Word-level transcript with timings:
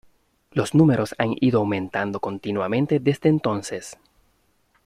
Los 0.49 0.73
números 0.73 1.13
han 1.19 1.35
ido 1.41 1.59
aumentando 1.59 2.19
continuamente 2.19 2.99
desde 2.99 3.29
entonces. 3.29 3.99